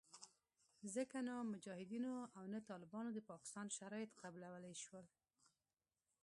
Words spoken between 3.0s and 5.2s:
د پاکستان شرایط قبلولې شول